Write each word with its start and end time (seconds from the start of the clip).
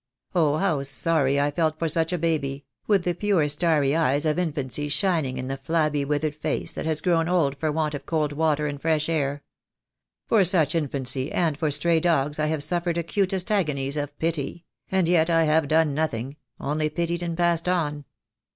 Oh, 0.33 0.57
how 0.57 0.81
sorry 0.81 1.39
I 1.39 1.45
have 1.45 1.53
felt 1.53 1.77
for 1.77 1.87
such 1.87 2.11
a 2.11 2.17
baby— 2.17 2.65
with 2.87 3.03
the 3.03 3.13
pure 3.13 3.47
starry 3.47 3.95
eyes 3.95 4.25
of 4.25 4.39
in 4.39 4.51
fancy 4.51 4.89
shining 4.89 5.37
in 5.37 5.47
the 5.47 5.57
flabby 5.57 6.03
withered 6.05 6.33
face 6.35 6.71
that 6.73 6.87
has 6.87 7.01
grown 7.01 7.29
old 7.29 7.55
for 7.59 7.71
want 7.71 7.93
of 7.93 8.07
cold 8.07 8.33
water 8.33 8.65
and 8.65 8.81
fresh 8.81 9.09
air! 9.09 9.43
For 10.25 10.43
such 10.43 10.73
in 10.73 10.87
fancy 10.87 11.31
and 11.31 11.55
for 11.55 11.69
stray 11.69 11.99
dogs 11.99 12.39
I 12.39 12.47
have 12.47 12.63
suffered 12.63 12.97
acutest 12.97 13.51
agonies 13.51 13.95
of 13.95 14.17
pity— 14.17 14.65
and 14.91 15.07
yet 15.07 15.29
I 15.29 15.43
have 15.43 15.67
done 15.67 15.93
nothing— 15.93 16.37
only 16.69 16.89
pitied 16.89 17.21
and 17.21 17.37
passed 17.37 17.69
on. 17.69 18.05